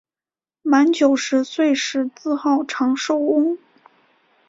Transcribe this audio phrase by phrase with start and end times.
[0.63, 3.55] 满九十岁时自号长寿翁。